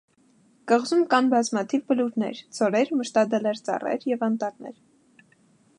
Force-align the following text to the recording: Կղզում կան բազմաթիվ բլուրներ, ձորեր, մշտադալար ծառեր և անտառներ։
Կղզում 0.69 1.03
կան 1.11 1.27
բազմաթիվ 1.33 1.83
բլուրներ, 1.91 2.41
ձորեր, 2.59 2.91
մշտադալար 3.03 3.63
ծառեր 3.69 4.09
և 4.15 4.27
անտառներ։ 4.31 4.79